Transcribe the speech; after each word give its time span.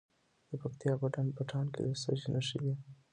د 0.49 0.51
پکتیا 0.61 0.93
په 1.01 1.07
ډنډ 1.13 1.29
پټان 1.37 1.65
کې 1.73 1.81
د 1.85 1.89
څه 2.01 2.11
شي 2.19 2.27
نښې 2.33 2.57
دي؟ 2.63 2.73